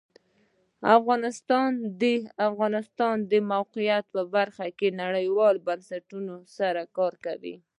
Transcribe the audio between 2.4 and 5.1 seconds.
افغانستان د موقعیت په برخه کې